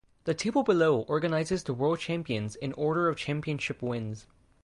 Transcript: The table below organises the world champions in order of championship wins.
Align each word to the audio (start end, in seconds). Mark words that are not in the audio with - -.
The 0.23 0.33
table 0.33 0.63
below 0.63 1.01
organises 1.01 1.61
the 1.63 1.75
world 1.75 1.99
champions 1.99 2.55
in 2.55 2.73
order 2.73 3.07
of 3.07 3.17
championship 3.17 3.83
wins. 3.83 4.25